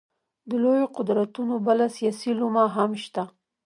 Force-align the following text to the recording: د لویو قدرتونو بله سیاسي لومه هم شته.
د 0.49 0.51
لویو 0.63 0.87
قدرتونو 0.97 1.53
بله 1.67 1.85
سیاسي 1.97 2.31
لومه 2.39 2.63
هم 2.75 2.91
شته. 3.03 3.23